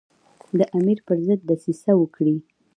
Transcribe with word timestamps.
د 0.57 0.59
امیر 0.77 0.99
پر 1.07 1.17
ضد 1.25 1.39
دسیسه 1.49 1.91
وکړي. 1.97 2.35